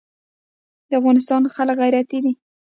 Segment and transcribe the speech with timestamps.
[0.89, 2.33] د افغانستان خلک غیرتي دي